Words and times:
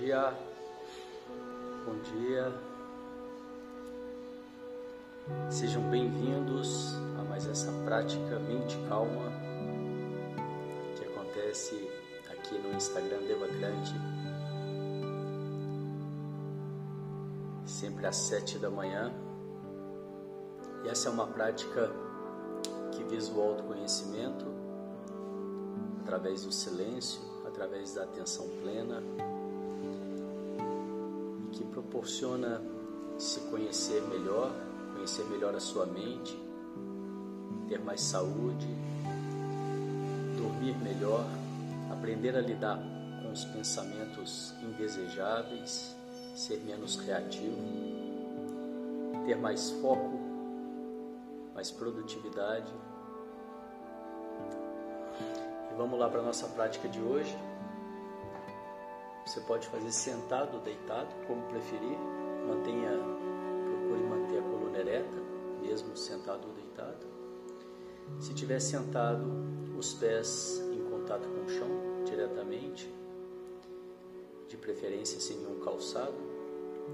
Dia, 0.00 0.36
bom 1.86 1.96
dia. 2.00 2.52
Sejam 5.48 5.88
bem-vindos 5.88 6.96
a 7.16 7.22
mais 7.22 7.46
essa 7.46 7.70
prática 7.84 8.40
Mente 8.40 8.76
Calma 8.88 9.30
que 10.96 11.04
acontece 11.04 11.88
aqui 12.28 12.58
no 12.58 12.74
Instagram 12.74 13.20
Devacrante, 13.20 13.94
sempre 17.64 18.04
às 18.08 18.16
sete 18.16 18.58
da 18.58 18.70
manhã. 18.70 19.12
E 20.84 20.88
essa 20.88 21.08
é 21.08 21.12
uma 21.12 21.28
prática 21.28 21.88
que 22.90 23.04
visa 23.04 23.32
o 23.32 23.40
autoconhecimento 23.40 24.44
através 26.02 26.44
do 26.44 26.50
silêncio, 26.50 27.20
através 27.46 27.94
da 27.94 28.02
atenção 28.02 28.48
plena 28.60 29.00
proporciona 31.94 32.60
se 33.16 33.38
conhecer 33.42 34.02
melhor, 34.02 34.52
conhecer 34.94 35.24
melhor 35.26 35.54
a 35.54 35.60
sua 35.60 35.86
mente, 35.86 36.36
ter 37.68 37.78
mais 37.78 38.00
saúde, 38.00 38.66
dormir 40.36 40.76
melhor, 40.78 41.24
aprender 41.92 42.36
a 42.36 42.40
lidar 42.40 42.82
com 43.22 43.30
os 43.30 43.44
pensamentos 43.44 44.52
indesejáveis, 44.60 45.94
ser 46.34 46.58
menos 46.66 46.96
reativo, 46.96 47.62
ter 49.24 49.36
mais 49.36 49.70
foco, 49.70 50.18
mais 51.54 51.70
produtividade. 51.70 52.72
E 55.70 55.76
vamos 55.76 55.96
lá 55.96 56.08
para 56.10 56.18
a 56.18 56.24
nossa 56.24 56.48
prática 56.48 56.88
de 56.88 57.00
hoje. 57.00 57.38
Você 59.34 59.40
pode 59.40 59.66
fazer 59.66 59.90
sentado 59.90 60.58
ou 60.58 60.60
deitado, 60.60 61.12
como 61.26 61.42
preferir. 61.48 61.98
Mantenha, 62.46 62.92
procure 63.64 64.00
manter 64.04 64.38
a 64.38 64.42
coluna 64.42 64.78
ereta, 64.78 65.16
mesmo 65.60 65.96
sentado 65.96 66.46
ou 66.46 66.54
deitado. 66.54 67.04
Se 68.20 68.30
estiver 68.30 68.60
sentado, 68.60 69.26
os 69.76 69.92
pés 69.94 70.62
em 70.72 70.88
contato 70.88 71.28
com 71.28 71.46
o 71.46 71.48
chão 71.48 71.68
diretamente, 72.04 72.88
de 74.46 74.56
preferência 74.56 75.18
sem 75.18 75.38
nenhum 75.38 75.58
calçado. 75.64 76.14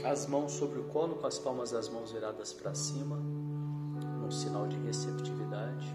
As 0.03 0.27
mãos 0.27 0.53
sobre 0.53 0.81
o 0.81 0.85
colo, 0.85 1.17
com 1.17 1.27
as 1.27 1.39
palmas 1.39 1.73
das 1.73 1.91
mãos 1.91 2.11
viradas 2.11 2.55
para 2.55 2.75
cima, 2.75 3.17
num 3.17 4.31
sinal 4.31 4.67
de 4.67 4.79
receptividade. 4.79 5.95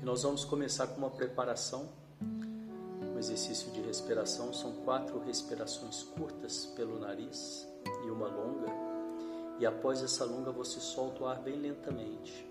E 0.00 0.04
nós 0.04 0.22
vamos 0.22 0.44
começar 0.44 0.86
com 0.86 0.98
uma 0.98 1.10
preparação 1.10 1.88
exercício 3.28 3.70
de 3.72 3.82
respiração 3.82 4.54
são 4.54 4.72
quatro 4.84 5.18
respirações 5.18 6.02
curtas 6.02 6.64
pelo 6.74 6.98
nariz 6.98 7.68
e 8.06 8.10
uma 8.10 8.26
longa. 8.26 8.72
E 9.58 9.66
após 9.66 10.02
essa 10.02 10.24
longa, 10.24 10.50
você 10.50 10.80
solta 10.80 11.24
o 11.24 11.26
ar 11.26 11.40
bem 11.42 11.56
lentamente. 11.56 12.46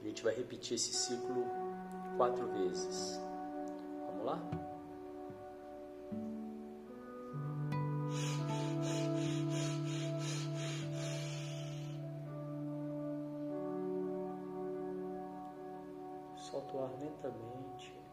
A 0.00 0.06
gente 0.06 0.22
vai 0.22 0.34
repetir 0.34 0.76
esse 0.76 0.92
ciclo 0.92 1.44
quatro 2.16 2.46
vezes. 2.52 3.20
Vamos 4.06 4.26
lá? 4.26 4.40
Solta 16.36 16.76
o 16.76 16.84
ar 16.84 16.90
lentamente. 17.00 18.07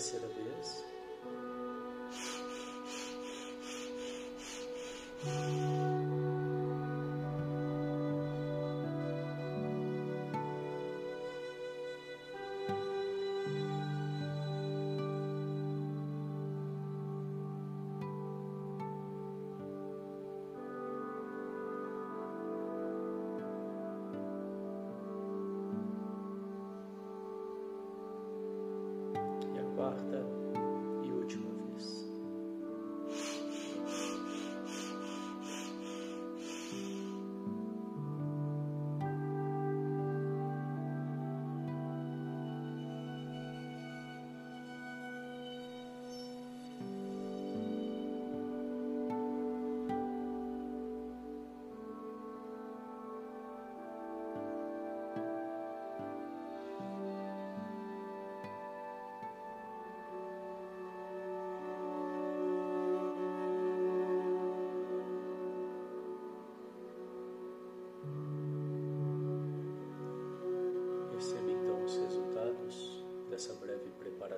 A 0.00 0.49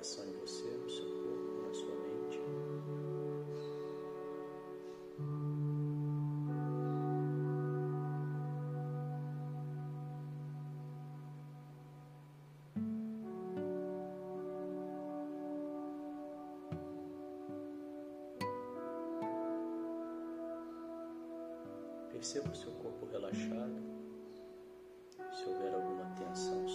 preparação 0.03 0.25
em 0.25 0.33
você, 0.33 0.69
no 0.69 0.89
seu 0.89 1.05
corpo, 1.05 1.61
na 1.65 1.73
sua 1.73 1.95
mente. 1.95 2.41
Perceba 22.11 22.49
o 22.49 22.55
seu 22.55 22.71
corpo 22.73 23.05
relaxado. 23.05 23.81
Se 25.31 25.45
houver 25.45 25.73
alguma 25.73 26.05
tensão, 26.15 26.67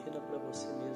defina 0.00 0.20
para 0.20 0.38
você 0.38 0.66
mesmo. 0.68 0.89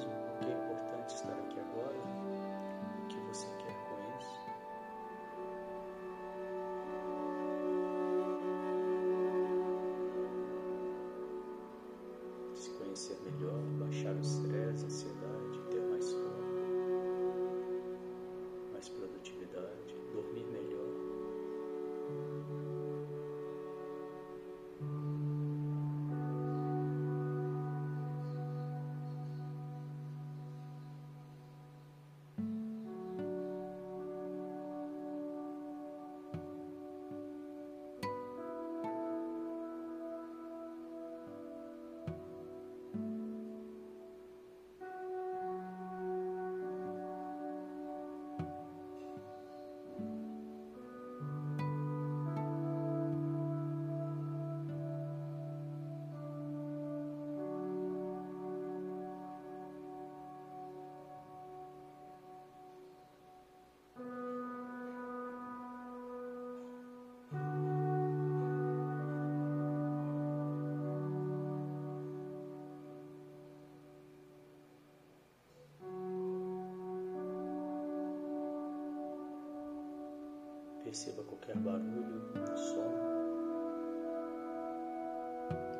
perceba 80.95 81.23
qualquer 81.23 81.57
barulho, 81.57 82.21
som 82.55 82.89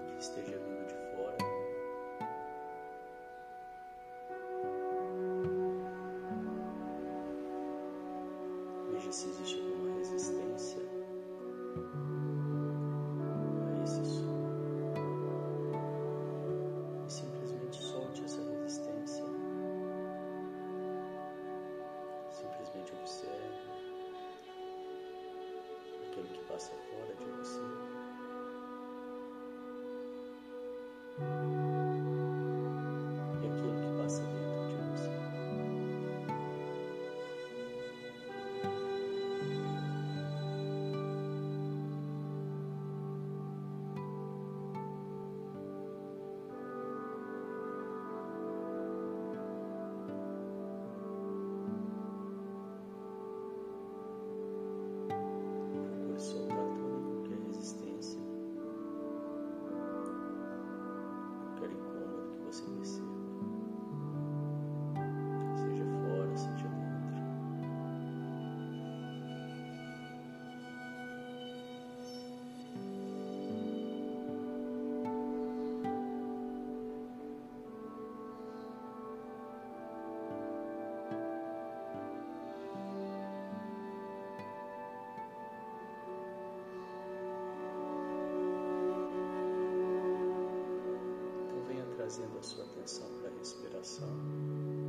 que 0.09 0.19
esteja 0.19 0.57
vindo 0.57 0.85
de 0.87 0.93
fora. 1.15 1.37
Veja 8.91 9.11
se 9.13 9.29
existe 9.29 9.61
alguma 9.61 9.95
resistência. 9.99 10.81
trazendo 92.15 92.39
a 92.39 92.43
sua 92.43 92.63
atenção 92.63 93.07
para 93.19 93.29
a 93.29 93.33
respiração. 93.39 94.84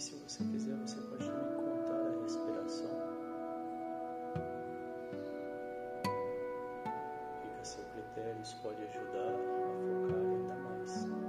E 0.00 0.02
se 0.02 0.14
você 0.14 0.42
quiser, 0.44 0.74
você 0.76 0.96
pode 1.10 1.26
também 1.26 1.56
contar 1.56 1.92
a 1.92 2.22
respiração. 2.22 2.88
Fica 7.42 7.60
a 7.60 7.64
seu 7.66 7.84
critério, 7.84 8.40
isso 8.40 8.56
pode 8.62 8.82
ajudar 8.82 9.28
a 9.28 9.76
focar 9.76 10.16
ainda 10.16 10.54
mais. 10.54 11.19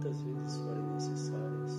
Quantas 0.00 0.22
vezes 0.22 0.56
forem 0.62 0.82
necessárias, 0.94 1.72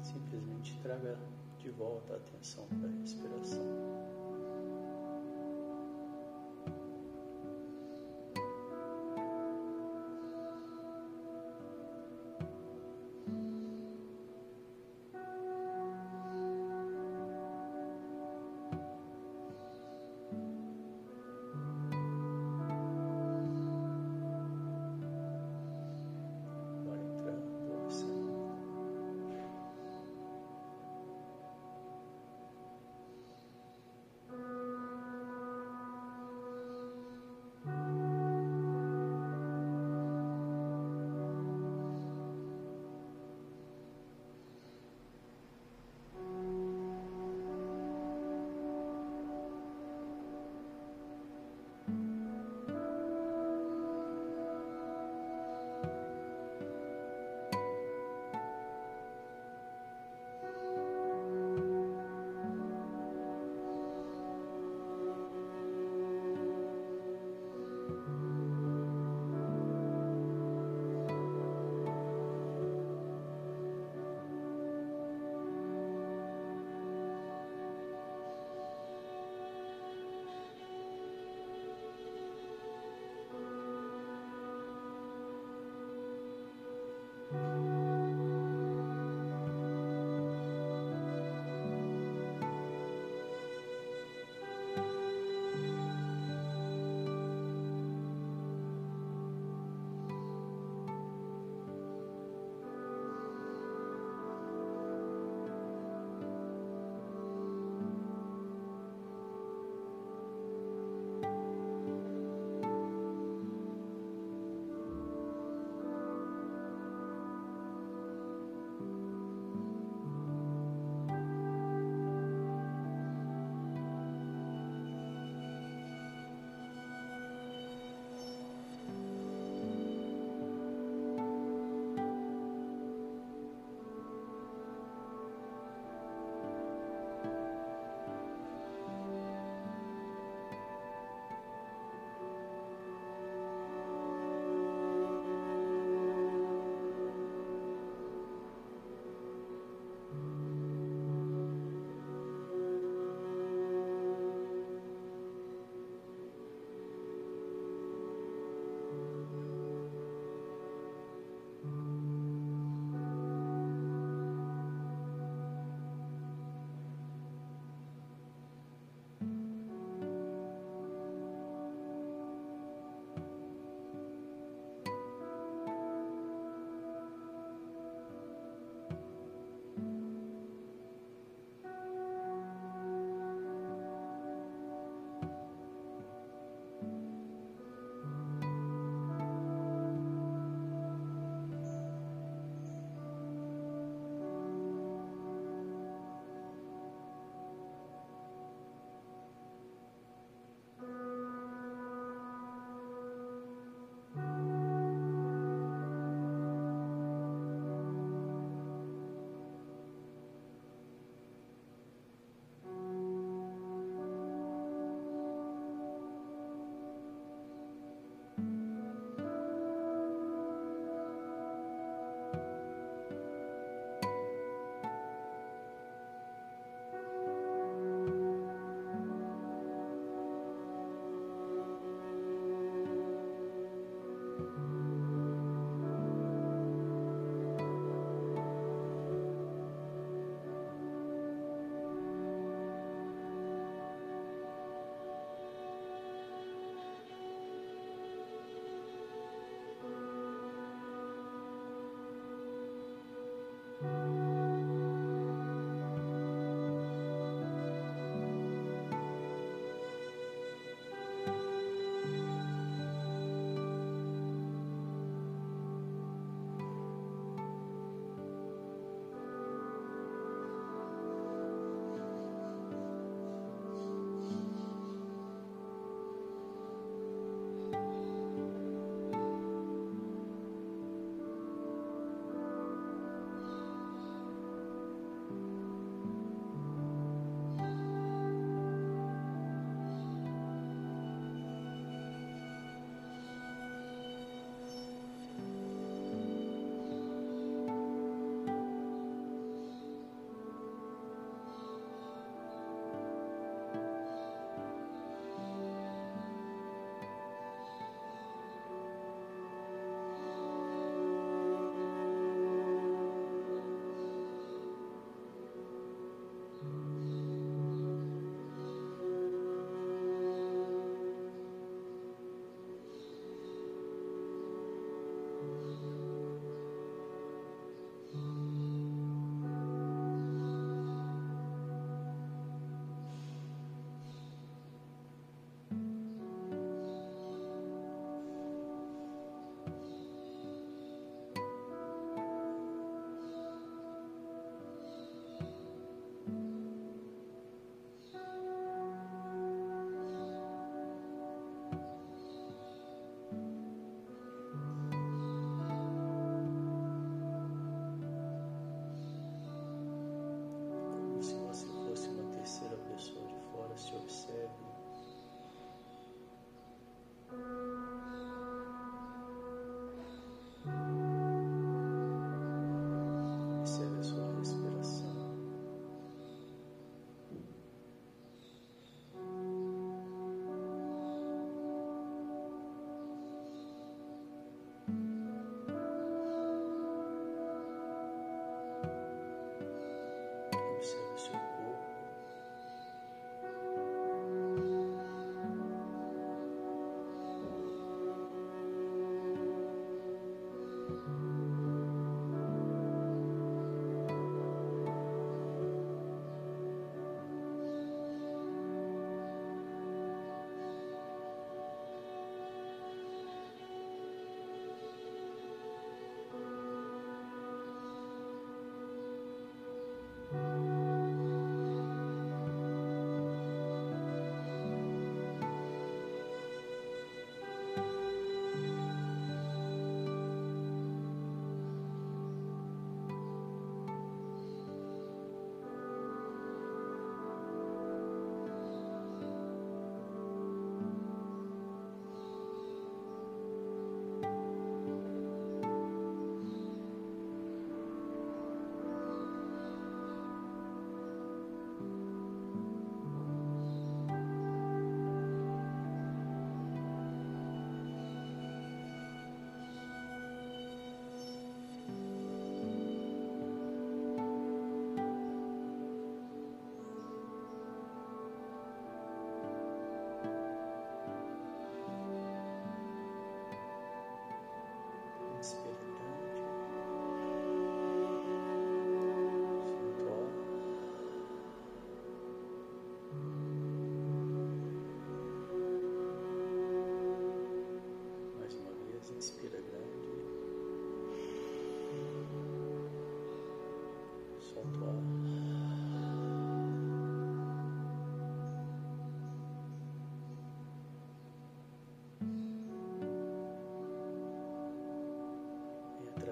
simplesmente 0.00 0.80
traga 0.80 1.18
de 1.58 1.68
volta 1.68 2.14
a 2.14 2.16
atenção 2.16 2.66
para 2.80 2.88
a 2.88 2.92
respiração. 2.92 3.67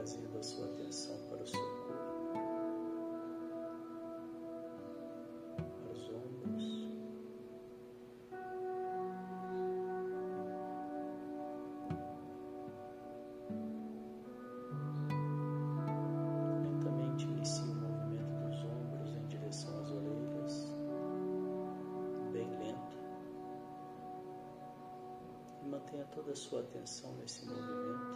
trazendo 0.06 0.38
a 0.38 0.42
sua 0.42 0.66
atenção 0.66 1.18
para 1.28 1.42
o 1.42 1.46
seu 1.46 1.60
corpo, 1.60 2.32
para 5.56 5.92
os 5.92 6.08
ombros, 6.10 6.88
lentamente 16.62 17.24
inicie 17.24 17.64
o 17.64 17.74
movimento 17.74 18.46
dos 18.46 18.64
ombros 18.64 19.16
em 19.16 19.26
direção 19.26 19.76
às 19.80 19.90
orelhas, 19.90 20.72
bem 22.32 22.48
lento, 22.60 22.96
e 25.64 25.68
mantenha 25.68 26.04
toda 26.14 26.30
a 26.30 26.36
sua 26.36 26.60
atenção 26.60 27.12
nesse 27.16 27.44
movimento. 27.44 28.15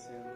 bless 0.00 0.24
you. 0.24 0.29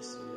Christ. 0.00 0.29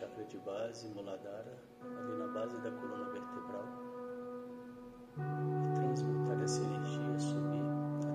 Chakra 0.00 0.24
de 0.24 0.38
base, 0.38 0.88
Muladhara, 0.88 1.58
ali 1.82 2.16
na 2.16 2.26
base 2.28 2.56
da 2.62 2.70
coluna 2.70 3.04
vertebral, 3.10 3.66
e 5.18 5.74
transmutar 5.74 6.42
essa 6.42 6.62
energia, 6.62 7.18
subir 7.18 7.60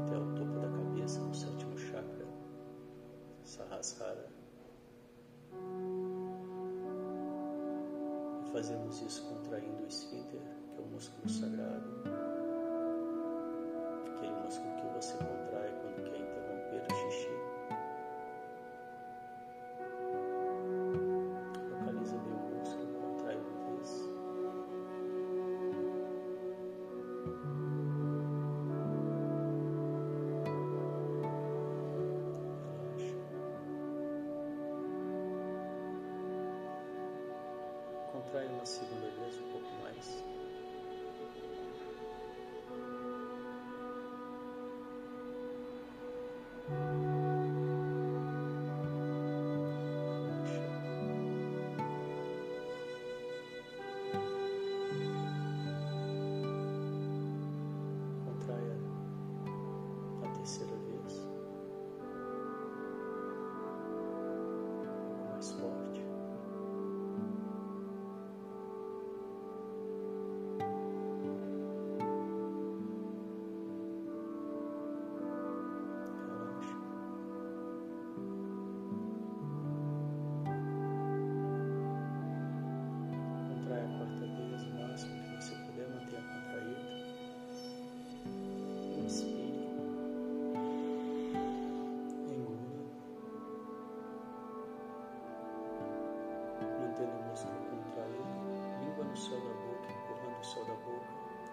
até 0.03 0.17
o 0.17 0.33
topo 0.33 0.59
da 0.59 0.67
cabeça, 0.67 1.19
no 1.19 1.35
sétimo 1.35 1.77
chakra, 1.77 2.25
Sahasrara. 3.43 4.27
E 8.41 8.51
fazemos 8.51 9.01
isso 9.03 9.23
contraindo 9.29 9.83
o 9.83 9.87
esfíncter, 9.87 10.41
que 10.71 10.77
é 10.79 10.81
o 10.81 10.87
músculo 10.87 11.29
sagrado, 11.29 12.24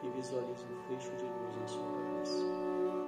e 0.02 0.08
visualize 0.10 0.64
um 0.64 0.88
fecho 0.88 1.10
de 1.16 1.24
luz 1.24 1.56
na 1.60 1.66
sua 1.66 1.82
cabeça. 1.82 3.01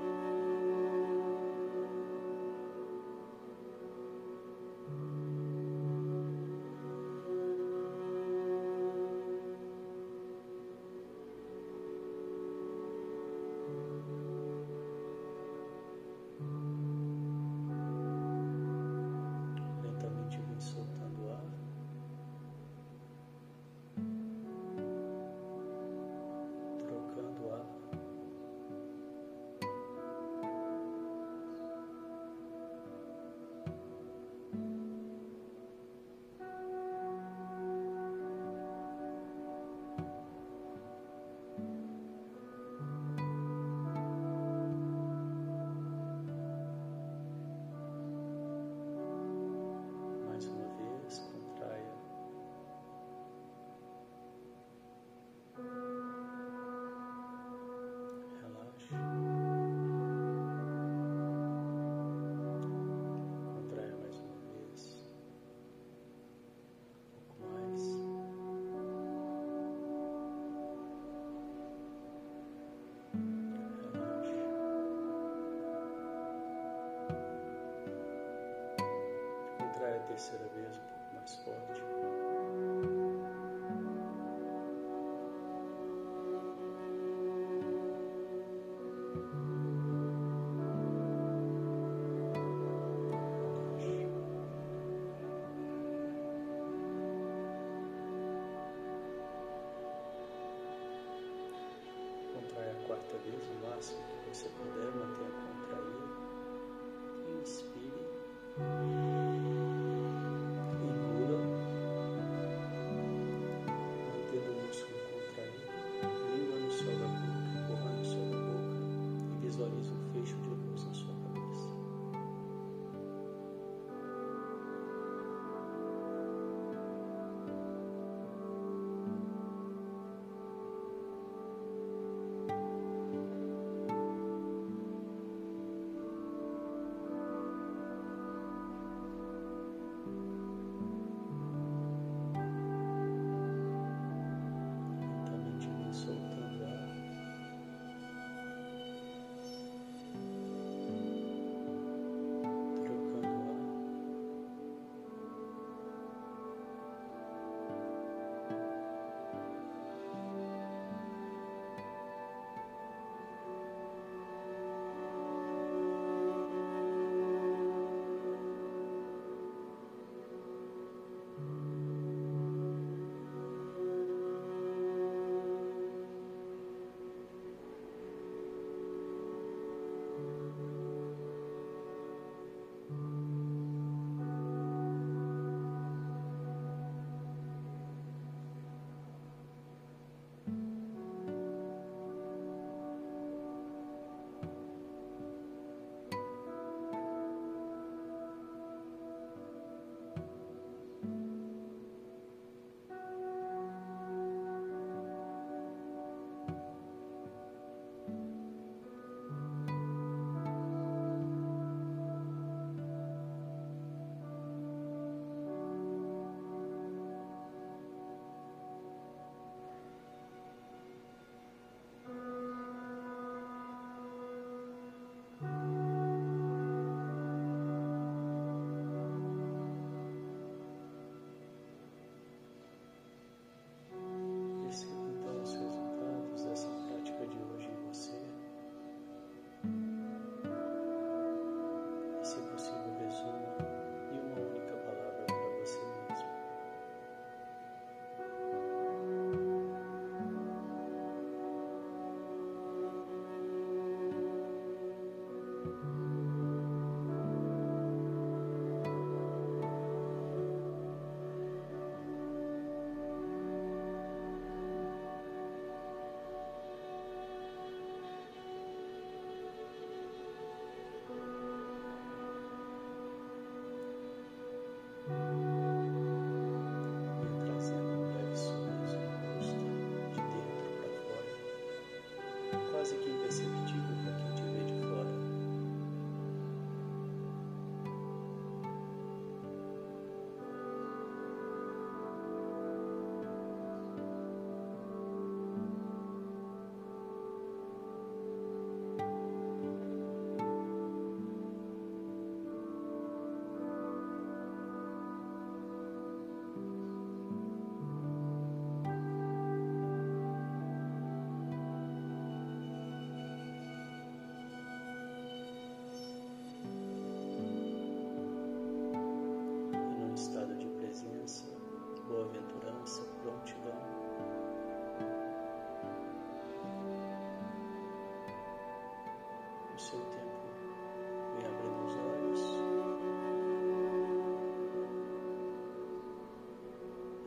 essere 80.15 80.54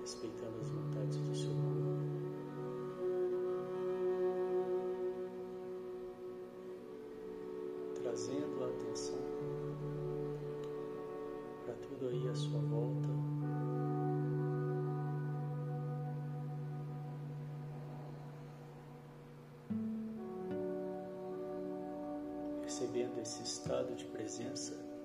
respeitando 0.07 0.57
as 0.61 0.69
vontades 0.69 1.17
do 1.17 1.35
seu 1.35 1.49
corpo. 1.49 1.97
Trazendo 8.01 8.63
a 8.63 8.67
atenção 8.67 9.19
para 11.65 11.73
tudo 11.73 12.07
aí 12.07 12.29
à 12.29 12.35
sua 12.35 12.61
volta. 12.61 13.09
Percebendo 22.61 23.19
esse 23.19 23.43
estado 23.43 23.93
de 23.93 24.05
presença. 24.05 24.96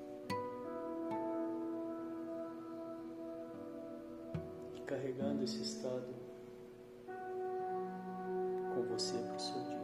carregando 4.86 5.42
esse 5.42 5.60
estado 5.62 6.14
com 8.74 8.82
você 8.82 9.16
para 9.18 9.36
o 9.36 9.40
seu 9.40 9.62
dia. 9.62 9.82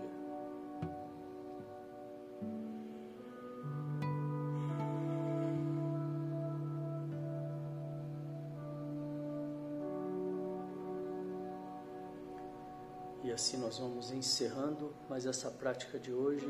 E 13.25 13.33
assim 13.33 13.59
nós 13.59 13.79
vamos 13.79 14.11
encerrando 14.11 14.95
mais 15.09 15.27
essa 15.27 15.51
prática 15.51 15.99
de 15.99 16.13
hoje. 16.13 16.49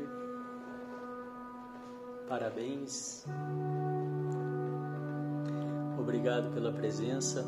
Parabéns. 2.27 3.25
Obrigado 5.99 6.53
pela 6.53 6.71
presença. 6.71 7.43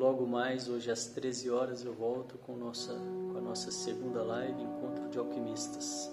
Logo 0.00 0.26
mais, 0.26 0.66
hoje 0.66 0.90
às 0.90 1.08
13 1.08 1.50
horas, 1.50 1.84
eu 1.84 1.92
volto 1.92 2.38
com, 2.38 2.56
nossa, 2.56 2.94
com 2.94 3.36
a 3.36 3.40
nossa 3.42 3.70
segunda 3.70 4.22
live, 4.22 4.62
Encontro 4.62 5.06
de 5.10 5.18
Alquimistas. 5.18 6.10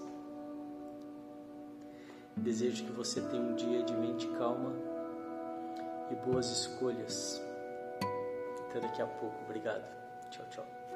Desejo 2.36 2.84
que 2.84 2.92
você 2.92 3.22
tenha 3.22 3.42
um 3.42 3.56
dia 3.56 3.84
de 3.84 3.94
mente 3.94 4.28
calma 4.38 4.74
e 6.12 6.16
boas 6.16 6.52
escolhas. 6.52 7.42
Até 8.68 8.82
daqui 8.82 9.02
a 9.02 9.08
pouco. 9.08 9.38
Obrigado. 9.46 9.86
Tchau, 10.32 10.46
tchau. 10.50 10.87